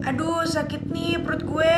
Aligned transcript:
Aduh, 0.00 0.48
sakit 0.48 0.88
nih 0.88 1.20
perut 1.20 1.44
gue. 1.44 1.76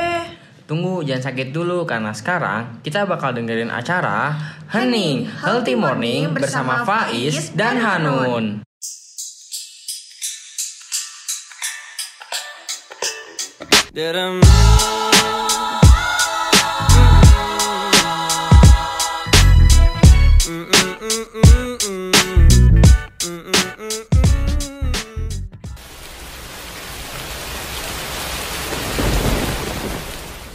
Tunggu, 0.71 1.03
jangan 1.03 1.35
sakit 1.35 1.51
dulu 1.51 1.83
karena 1.83 2.15
sekarang 2.15 2.79
kita 2.87 3.03
bakal 3.03 3.35
dengerin 3.35 3.69
acara 3.69 4.31
Hening 4.71 5.27
Healthy 5.27 5.75
Morning 5.75 6.31
bersama 6.31 6.87
Faiz 6.87 7.51
dan 7.59 7.83
Hanun. 7.83 8.63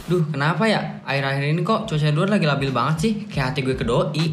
Duh, 0.08 0.24
kenapa 0.32 0.64
ya? 0.64 1.04
Akhir-akhir 1.04 1.52
ini 1.52 1.60
kok 1.60 1.84
cuaca 1.84 2.08
luar 2.16 2.32
lagi 2.32 2.48
labil 2.48 2.72
banget 2.72 2.96
sih? 2.96 3.12
Kayak 3.28 3.52
hati 3.52 3.60
gue 3.60 3.76
kedoi. 3.76 4.26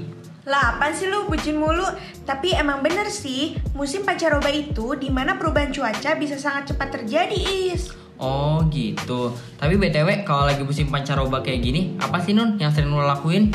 Lah, 0.48 0.80
apaan 0.80 0.96
sih 0.96 1.12
lu 1.12 1.28
bucin 1.28 1.60
mulu? 1.60 1.84
Tapi 2.24 2.56
emang 2.56 2.80
bener 2.80 3.12
sih, 3.12 3.60
musim 3.76 4.08
pancaroba 4.08 4.48
itu 4.48 4.96
di 4.96 5.12
mana 5.12 5.36
perubahan 5.36 5.76
cuaca 5.76 6.16
bisa 6.16 6.40
sangat 6.40 6.72
cepat 6.72 6.96
terjadi, 6.96 7.76
Is. 7.76 7.92
Oh 8.16 8.64
gitu. 8.72 9.36
Tapi 9.60 9.76
BTW 9.76 10.24
kalau 10.24 10.48
lagi 10.48 10.64
musim 10.64 10.88
pancaroba 10.88 11.44
kayak 11.44 11.60
gini, 11.60 12.00
apa 12.00 12.24
sih 12.24 12.32
Nun 12.32 12.56
yang 12.56 12.72
sering 12.72 12.96
lo 12.96 13.04
lakuin? 13.04 13.52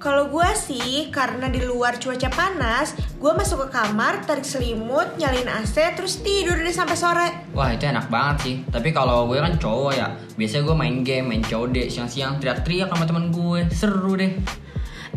Kalau 0.00 0.32
gue 0.32 0.50
sih, 0.56 1.12
karena 1.12 1.52
di 1.52 1.60
luar 1.60 2.00
cuaca 2.00 2.32
panas, 2.32 2.96
gue 3.20 3.32
masuk 3.36 3.68
ke 3.68 3.76
kamar, 3.76 4.24
tarik 4.24 4.48
selimut, 4.48 5.12
nyalain 5.20 5.44
AC, 5.44 5.76
terus 5.92 6.24
tidur 6.24 6.56
deh 6.56 6.72
sampai 6.72 6.96
sore. 6.96 7.28
Wah 7.52 7.68
itu 7.68 7.84
enak 7.84 8.08
banget 8.08 8.36
sih. 8.40 8.54
Tapi 8.64 8.96
kalau 8.96 9.28
gue 9.28 9.36
kan 9.36 9.60
cowok 9.60 9.92
ya, 9.92 10.08
biasanya 10.40 10.64
gue 10.64 10.76
main 10.80 10.96
game, 11.04 11.28
main 11.28 11.44
code, 11.44 11.84
siang-siang 11.92 12.40
teriak-teriak 12.40 12.88
sama 12.88 13.04
teman 13.04 13.28
gue, 13.28 13.68
seru 13.76 14.16
deh. 14.16 14.40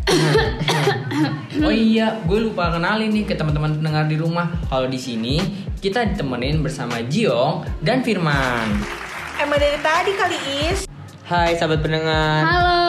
oh 1.64 1.72
iya, 1.72 2.20
gue 2.28 2.44
lupa 2.44 2.68
kenalin 2.76 3.08
nih 3.08 3.24
ke 3.24 3.40
teman-teman 3.40 3.80
pendengar 3.80 4.04
di 4.04 4.20
rumah. 4.20 4.52
Kalau 4.68 4.84
di 4.84 5.00
sini 5.00 5.40
kita 5.80 6.12
ditemenin 6.12 6.60
bersama 6.60 7.00
Jiong 7.00 7.64
dan 7.80 8.04
Firman. 8.04 8.68
Emang 9.40 9.56
dari 9.56 9.80
tadi 9.80 10.12
kali, 10.12 10.38
Is. 10.68 10.84
Hai 11.24 11.56
sahabat 11.56 11.80
pendengar. 11.80 12.44
Halo. 12.44 12.84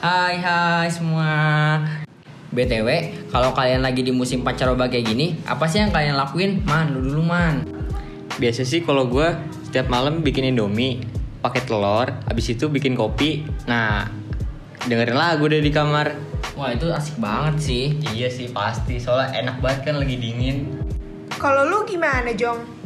Hai 0.00 0.40
hai 0.40 0.88
semua. 0.88 1.19
BTW, 2.50 2.88
kalau 3.30 3.54
kalian 3.54 3.86
lagi 3.86 4.02
di 4.02 4.10
musim 4.10 4.42
pancaroba 4.42 4.90
kayak 4.90 5.06
gini, 5.14 5.38
apa 5.46 5.70
sih 5.70 5.78
yang 5.78 5.94
kalian 5.94 6.18
lakuin? 6.18 6.58
Man, 6.66 6.98
lu 6.98 7.06
dulu 7.06 7.22
man. 7.22 7.62
Biasa 8.42 8.66
sih 8.66 8.82
kalau 8.82 9.06
gue 9.06 9.30
setiap 9.70 9.86
malam 9.86 10.18
bikin 10.26 10.50
indomie, 10.50 10.98
pakai 11.38 11.62
telur, 11.62 12.10
habis 12.10 12.50
itu 12.50 12.66
bikin 12.66 12.98
kopi. 12.98 13.46
Nah, 13.70 14.10
dengerin 14.82 15.14
lagu 15.14 15.46
deh 15.46 15.62
di 15.62 15.70
kamar. 15.70 16.10
Wah 16.58 16.74
itu 16.74 16.90
asik 16.90 17.22
banget 17.22 17.56
sih. 17.62 17.84
Iya 18.18 18.26
sih 18.26 18.50
pasti, 18.50 18.98
soalnya 18.98 19.46
enak 19.46 19.62
banget 19.62 19.92
kan 19.92 20.02
lagi 20.02 20.18
dingin. 20.18 20.66
Kalau 21.38 21.70
lu 21.70 21.86
gimana, 21.86 22.34
Jong? 22.34 22.79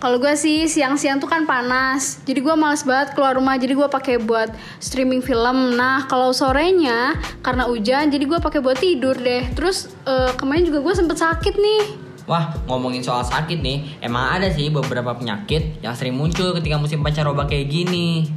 Kalau 0.00 0.16
gue 0.16 0.32
sih 0.32 0.64
siang-siang 0.64 1.20
tuh 1.20 1.28
kan 1.28 1.44
panas, 1.44 2.24
jadi 2.24 2.40
gue 2.40 2.54
males 2.56 2.80
banget 2.88 3.12
keluar 3.12 3.36
rumah, 3.36 3.60
jadi 3.60 3.76
gue 3.76 3.84
pakai 3.84 4.16
buat 4.16 4.48
streaming 4.80 5.20
film. 5.20 5.76
Nah 5.76 6.08
kalau 6.08 6.32
sorenya 6.32 7.20
karena 7.44 7.68
hujan, 7.68 8.08
jadi 8.08 8.24
gue 8.24 8.40
pakai 8.40 8.64
buat 8.64 8.80
tidur 8.80 9.12
deh. 9.12 9.52
Terus 9.52 9.92
eh, 10.08 10.32
kemarin 10.40 10.64
juga 10.64 10.80
gue 10.80 10.94
sempet 10.96 11.20
sakit 11.20 11.52
nih. 11.52 11.82
Wah, 12.24 12.48
ngomongin 12.64 13.04
soal 13.04 13.28
sakit 13.28 13.60
nih, 13.60 14.00
emang 14.00 14.40
ada 14.40 14.48
sih 14.48 14.72
beberapa 14.72 15.12
penyakit 15.12 15.84
yang 15.84 15.92
sering 15.92 16.16
muncul 16.16 16.56
ketika 16.56 16.80
musim 16.80 17.04
pancaroba 17.04 17.44
kayak 17.44 17.68
gini. 17.68 18.32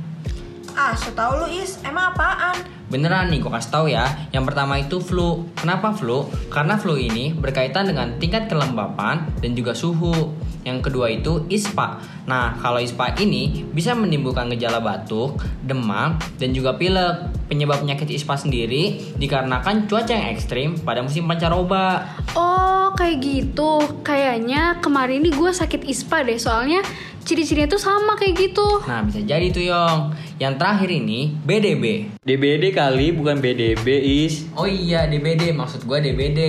Ah, 0.75 0.91
so 1.00 1.16
tau 1.16 1.39
lu, 1.39 1.47
Is. 1.47 1.80
Emang 1.86 2.11
apaan? 2.11 2.59
Beneran 2.94 3.33
nih, 3.33 3.41
gue 3.41 3.49
kasih 3.49 3.73
tahu 3.73 3.86
ya. 3.89 4.05
Yang 4.30 4.53
pertama 4.53 4.77
itu 4.77 5.02
flu. 5.02 5.50
Kenapa 5.57 5.97
flu? 5.97 6.29
Karena 6.53 6.78
flu 6.78 6.94
ini 6.94 7.34
berkaitan 7.34 7.90
dengan 7.90 8.22
tingkat 8.22 8.45
kelembapan 8.45 9.34
dan 9.41 9.57
juga 9.57 9.73
suhu. 9.73 10.29
Yang 10.62 10.78
kedua 10.85 11.09
itu 11.09 11.41
ISPA. 11.50 11.97
Nah, 12.29 12.53
kalau 12.62 12.78
ISPA 12.78 13.18
ini 13.18 13.66
bisa 13.73 13.97
menimbulkan 13.97 14.45
gejala 14.53 14.78
batuk, 14.78 15.41
demam, 15.66 16.22
dan 16.38 16.53
juga 16.53 16.78
pilek. 16.78 17.32
Penyebab 17.53 17.86
penyakit 17.86 18.09
ISPA 18.09 18.34
sendiri 18.34 19.14
dikarenakan 19.22 19.86
cuaca 19.86 20.09
yang 20.09 20.34
ekstrim 20.34 20.74
pada 20.81 21.06
musim 21.06 21.30
pancaroba. 21.30 22.02
Oh 22.34 22.90
kayak 22.97 23.22
gitu. 23.22 23.78
Kayaknya 24.02 24.81
kemarin 24.81 25.22
ini 25.22 25.30
gue 25.30 25.53
sakit 25.53 25.86
ispa 25.86 26.25
deh, 26.25 26.42
soalnya 26.42 26.81
ciri-cirinya 27.22 27.78
tuh 27.78 27.81
sama 27.86 28.18
kayak 28.18 28.50
gitu. 28.50 28.66
Nah, 28.90 29.06
bisa 29.06 29.22
jadi 29.22 29.53
tuh 29.53 29.63
Yong. 29.69 30.18
Yang 30.42 30.53
terakhir 30.59 30.90
ini 30.92 31.38
BDB. 31.46 32.09
DBD 32.25 32.74
kali 32.74 33.13
bukan 33.13 33.38
BDB 33.38 33.86
is. 34.25 34.50
Oh 34.58 34.66
iya, 34.66 35.06
DBD 35.06 35.53
maksud 35.53 35.86
gue 35.86 35.97
DBD. 36.02 36.40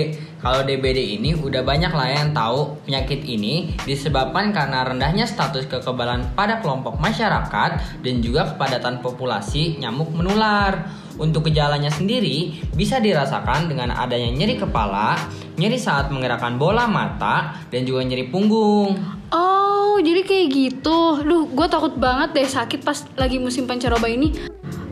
Kalau 0.43 0.61
DBD 0.67 1.19
ini 1.19 1.31
udah 1.33 1.63
banyak 1.63 1.89
lah 1.95 2.07
yang 2.11 2.35
tahu 2.35 2.75
penyakit 2.83 3.23
ini 3.23 3.71
disebabkan 3.87 4.51
karena 4.51 4.83
rendahnya 4.83 5.23
status 5.23 5.65
kekebalan 5.65 6.35
pada 6.35 6.59
kelompok 6.59 6.99
masyarakat 6.99 8.03
dan 8.03 8.15
juga 8.19 8.53
kepadatan 8.53 8.99
populasi 8.99 9.79
nyamuk 9.79 10.11
menular. 10.11 10.91
Untuk 11.15 11.47
gejalanya 11.47 11.87
sendiri 11.87 12.59
bisa 12.75 12.99
dirasakan 12.99 13.71
dengan 13.71 13.95
adanya 13.95 14.35
nyeri 14.35 14.59
kepala, 14.59 15.15
nyeri 15.55 15.79
saat 15.79 16.11
menggerakkan 16.11 16.59
bola 16.59 16.91
mata, 16.91 17.55
dan 17.71 17.87
juga 17.87 18.03
nyeri 18.03 18.27
punggung. 18.27 18.99
Oh, 19.31 19.95
jadi 20.03 20.27
kayak 20.27 20.47
gitu. 20.51 21.23
Duh, 21.23 21.47
gue 21.47 21.67
takut 21.71 21.95
banget 21.95 22.35
deh 22.35 22.43
sakit 22.43 22.83
pas 22.83 23.07
lagi 23.15 23.39
musim 23.39 23.63
pancaroba 23.63 24.11
ini. 24.11 24.35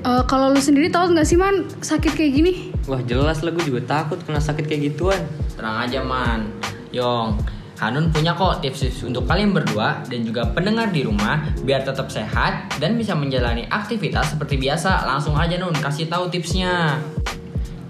Eh, 0.03 0.23
kalau 0.27 0.51
lu 0.51 0.59
sendiri 0.59 0.91
tahu 0.91 1.15
nggak 1.15 1.23
sih 1.23 1.39
man 1.39 1.63
sakit 1.79 2.11
kayak 2.11 2.31
gini? 2.35 2.51
Wah 2.91 2.99
jelas 3.07 3.39
lah 3.39 3.55
gue 3.55 3.63
juga 3.63 3.79
takut 3.87 4.19
kena 4.19 4.43
sakit 4.43 4.67
kayak 4.67 4.91
gituan. 4.91 5.23
Tenang 5.55 5.87
aja 5.87 6.03
man, 6.03 6.51
Yong. 6.91 7.39
Hanun 7.79 8.11
punya 8.11 8.35
kok 8.35 8.63
tips-tips 8.63 9.03
untuk 9.07 9.27
kalian 9.27 9.51
berdua 9.51 10.03
dan 10.07 10.23
juga 10.23 10.47
pendengar 10.51 10.91
di 10.91 11.03
rumah 11.03 11.43
biar 11.67 11.83
tetap 11.83 12.07
sehat 12.11 12.71
dan 12.79 12.95
bisa 12.99 13.15
menjalani 13.15 13.63
aktivitas 13.71 14.35
seperti 14.35 14.59
biasa. 14.59 15.07
Langsung 15.07 15.39
aja 15.39 15.55
Nun 15.55 15.75
kasih 15.75 16.11
tahu 16.11 16.27
tipsnya. 16.27 16.99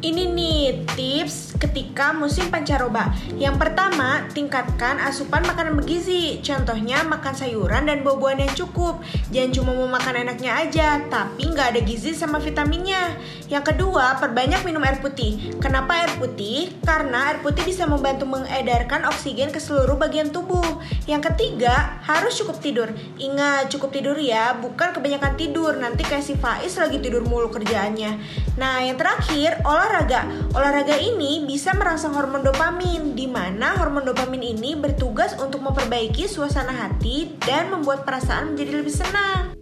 Ini 0.05 0.33
nih 0.33 0.85
tips 0.93 1.52
ketika 1.63 2.11
musim 2.11 2.51
pancaroba. 2.51 3.15
Yang 3.39 3.55
pertama, 3.63 4.27
tingkatkan 4.35 4.99
asupan 4.99 5.47
makanan 5.47 5.79
bergizi. 5.79 6.43
Contohnya 6.43 7.07
makan 7.07 7.31
sayuran 7.31 7.87
dan 7.87 8.03
buah-buahan 8.03 8.43
yang 8.43 8.53
cukup. 8.53 8.99
Jangan 9.31 9.51
cuma 9.55 9.71
mau 9.71 9.87
makan 9.87 10.27
enaknya 10.27 10.51
aja, 10.59 10.99
tapi 11.07 11.47
nggak 11.47 11.77
ada 11.77 11.81
gizi 11.81 12.11
sama 12.11 12.43
vitaminnya. 12.43 13.15
Yang 13.47 13.75
kedua, 13.75 14.19
perbanyak 14.19 14.65
minum 14.67 14.83
air 14.83 14.99
putih. 14.99 15.55
Kenapa 15.63 16.03
air 16.03 16.11
putih? 16.19 16.75
Karena 16.83 17.31
air 17.31 17.39
putih 17.39 17.63
bisa 17.63 17.87
membantu 17.87 18.27
mengedarkan 18.27 19.07
oksigen 19.07 19.53
ke 19.53 19.63
seluruh 19.63 19.95
bagian 19.95 20.33
tubuh. 20.33 20.83
Yang 21.07 21.31
ketiga, 21.31 22.01
harus 22.03 22.35
cukup 22.35 22.59
tidur. 22.59 22.89
Ingat, 23.21 23.71
cukup 23.71 23.95
tidur 23.95 24.17
ya, 24.19 24.57
bukan 24.59 24.91
kebanyakan 24.91 25.39
tidur. 25.39 25.77
Nanti 25.79 26.03
kayak 26.03 26.25
si 26.25 26.35
Faiz 26.35 26.75
lagi 26.75 26.99
tidur 26.99 27.23
mulu 27.23 27.47
kerjaannya. 27.53 28.11
Nah, 28.59 28.83
yang 28.83 28.99
terakhir, 28.99 29.61
olahraga. 29.63 30.25
Olahraga 30.51 30.97
ini 30.97 31.45
bisa 31.53 31.69
merangsang 31.77 32.17
hormon 32.17 32.41
dopamin, 32.41 33.13
di 33.13 33.29
mana 33.29 33.77
hormon 33.77 34.01
dopamin 34.01 34.41
ini 34.41 34.73
bertugas 34.73 35.37
untuk 35.37 35.61
memperbaiki 35.61 36.25
suasana 36.25 36.73
hati 36.73 37.37
dan 37.45 37.69
membuat 37.69 38.09
perasaan 38.09 38.57
menjadi 38.57 38.81
lebih 38.81 38.89
senang. 38.89 39.53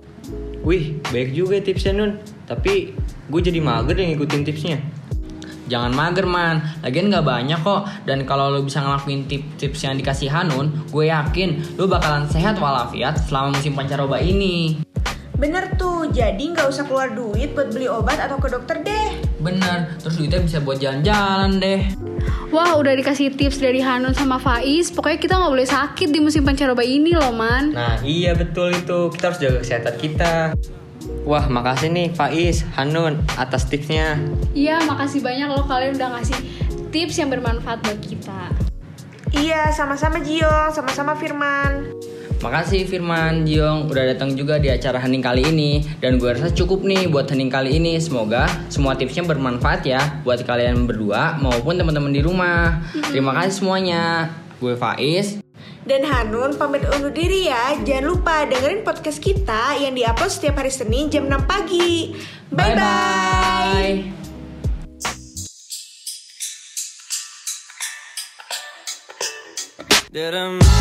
Wih, 0.64 1.04
baik 1.12 1.36
juga 1.36 1.60
tipsnya 1.60 1.92
Nun. 1.92 2.16
Tapi 2.48 2.96
gue 3.28 3.42
jadi 3.44 3.60
mager 3.60 4.00
deh 4.00 4.08
ngikutin 4.08 4.42
tipsnya. 4.48 4.80
Jangan 5.68 5.92
mager 5.92 6.24
man, 6.24 6.64
lagian 6.80 7.12
nggak 7.12 7.28
banyak 7.28 7.60
kok. 7.60 7.84
Dan 8.08 8.24
kalau 8.24 8.56
lo 8.56 8.64
bisa 8.64 8.80
ngelakuin 8.80 9.28
tips-tips 9.28 9.84
yang 9.84 10.00
dikasih 10.00 10.32
Hanun, 10.32 10.72
gue 10.96 11.12
yakin 11.12 11.76
lo 11.76 11.92
bakalan 11.92 12.24
sehat 12.32 12.56
walafiat 12.56 13.20
selama 13.28 13.60
musim 13.60 13.76
pancaroba 13.76 14.24
ini. 14.24 14.80
Bener 15.36 15.76
tuh, 15.76 16.08
jadi 16.08 16.40
nggak 16.40 16.72
usah 16.72 16.88
keluar 16.88 17.12
duit 17.12 17.52
buat 17.52 17.68
beli 17.68 17.92
obat 17.92 18.16
atau 18.16 18.40
ke 18.40 18.48
dokter 18.48 18.80
deh. 18.80 19.21
Bener, 19.42 19.98
terus 19.98 20.22
duitnya 20.22 20.40
bisa 20.46 20.62
buat 20.62 20.78
jalan-jalan 20.78 21.58
deh. 21.58 21.82
Wah, 22.54 22.78
udah 22.78 22.94
dikasih 22.94 23.34
tips 23.34 23.58
dari 23.58 23.82
Hanun 23.82 24.14
sama 24.14 24.38
Faiz. 24.38 24.94
Pokoknya 24.94 25.18
kita 25.18 25.34
nggak 25.42 25.52
boleh 25.52 25.66
sakit 25.68 26.10
di 26.14 26.20
musim 26.22 26.46
pancaroba 26.46 26.86
ini 26.86 27.18
loh, 27.18 27.34
man. 27.34 27.74
Nah 27.74 27.98
iya 28.06 28.38
betul 28.38 28.70
itu, 28.70 29.10
kita 29.10 29.24
harus 29.34 29.40
jaga 29.42 29.58
kesehatan 29.66 29.96
kita. 29.98 30.34
Wah 31.26 31.50
makasih 31.50 31.90
nih 31.90 32.14
Faiz, 32.14 32.62
Hanun 32.78 33.18
atas 33.34 33.66
tipsnya. 33.66 34.22
Iya, 34.54 34.86
makasih 34.86 35.26
banyak 35.26 35.50
loh 35.50 35.66
kalian 35.66 35.98
udah 35.98 36.22
ngasih 36.22 36.38
tips 36.94 37.18
yang 37.18 37.34
bermanfaat 37.34 37.82
buat 37.82 38.00
kita. 38.04 38.54
Iya, 39.32 39.72
sama-sama 39.74 40.20
Gio, 40.22 40.70
sama-sama 40.76 41.16
Firman. 41.18 41.88
Makasih 42.42 42.90
Firman 42.90 43.46
Jiong 43.46 43.86
udah 43.86 44.18
datang 44.18 44.34
juga 44.34 44.58
di 44.58 44.74
acara 44.74 44.98
Hening 44.98 45.22
kali 45.22 45.46
ini 45.46 45.86
dan 46.02 46.18
gue 46.18 46.26
rasa 46.26 46.50
cukup 46.50 46.82
nih 46.82 47.06
buat 47.06 47.30
Hening 47.30 47.54
kali 47.54 47.78
ini. 47.78 48.02
Semoga 48.02 48.50
semua 48.66 48.98
tipsnya 48.98 49.22
bermanfaat 49.22 49.86
ya 49.86 50.02
buat 50.26 50.42
kalian 50.42 50.90
berdua 50.90 51.38
maupun 51.38 51.78
teman-teman 51.78 52.10
di 52.10 52.26
rumah. 52.26 52.82
Terima 53.14 53.38
kasih 53.38 53.62
semuanya. 53.62 54.34
Gue 54.58 54.74
Faiz 54.74 55.38
dan 55.86 56.02
Hanun 56.06 56.58
pamit 56.58 56.82
undur 56.90 57.14
diri 57.14 57.46
ya. 57.50 57.78
Jangan 57.86 58.06
lupa 58.10 58.50
dengerin 58.50 58.82
podcast 58.82 59.22
kita 59.22 59.78
yang 59.78 59.94
diupload 59.94 60.34
setiap 60.34 60.58
hari 60.58 60.74
Senin 60.74 61.14
jam 61.14 61.30
6 61.30 61.46
pagi. 61.46 62.18
Bye 62.50 62.74
bye. 62.74 64.10
bye, 70.12 70.81